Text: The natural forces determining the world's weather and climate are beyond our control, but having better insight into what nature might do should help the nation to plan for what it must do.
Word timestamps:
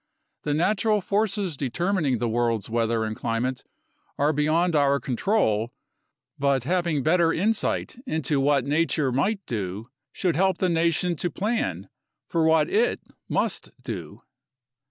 The 0.41 0.55
natural 0.55 0.99
forces 0.99 1.55
determining 1.55 2.17
the 2.17 2.27
world's 2.27 2.71
weather 2.71 3.03
and 3.03 3.15
climate 3.15 3.63
are 4.17 4.33
beyond 4.33 4.75
our 4.75 4.99
control, 4.99 5.71
but 6.39 6.63
having 6.63 7.03
better 7.03 7.31
insight 7.31 7.99
into 8.07 8.39
what 8.39 8.65
nature 8.65 9.11
might 9.11 9.45
do 9.45 9.91
should 10.11 10.35
help 10.35 10.57
the 10.57 10.69
nation 10.69 11.15
to 11.17 11.29
plan 11.29 11.87
for 12.27 12.43
what 12.43 12.67
it 12.67 12.99
must 13.29 13.73
do. 13.79 14.23